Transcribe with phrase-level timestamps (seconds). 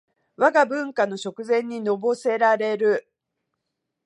[0.35, 3.07] わが文化の食膳にのぼせられる